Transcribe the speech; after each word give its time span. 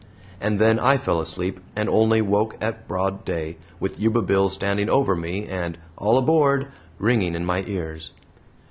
And 0.39 0.57
then 0.57 0.79
I 0.79 0.97
fell 0.97 1.21
asleep 1.21 1.59
and 1.75 1.87
only 1.87 2.23
woke 2.23 2.55
at 2.59 2.87
broad 2.87 3.23
day, 3.23 3.57
with 3.79 3.99
Yuba 3.99 4.23
Bill 4.23 4.49
standing 4.49 4.89
over 4.89 5.15
me, 5.15 5.45
and 5.45 5.77
"All 5.95 6.17
aboard" 6.17 6.69
ringing 6.97 7.35
in 7.35 7.45
my 7.45 7.63
ears. 7.67 8.11